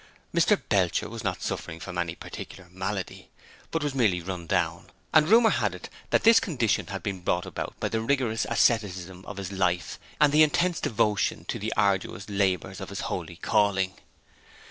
[0.33, 3.29] Mr Belcher was not suffering from any particular malady,
[3.69, 7.45] but was merely 'run down', and rumour had it that this condition had been brought
[7.45, 12.27] about by the rigorous asceticism of his life and his intense devotion to the arduous
[12.31, 13.93] labours of his holy calling.